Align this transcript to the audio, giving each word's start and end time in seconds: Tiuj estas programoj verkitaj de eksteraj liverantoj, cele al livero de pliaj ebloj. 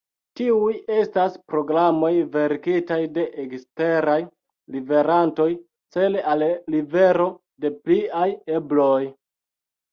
Tiuj 0.39 0.69
estas 0.93 1.35
programoj 1.53 2.09
verkitaj 2.37 2.97
de 3.19 3.27
eksteraj 3.45 4.17
liverantoj, 4.77 5.49
cele 5.99 6.27
al 6.35 6.49
livero 6.79 7.31
de 7.67 7.75
pliaj 7.87 8.27
ebloj. 8.59 9.01